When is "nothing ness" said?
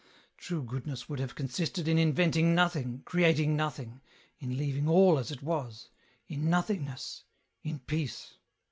6.49-7.23